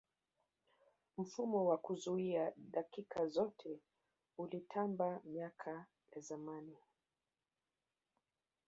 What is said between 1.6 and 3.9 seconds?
wa kuzuia dakika zote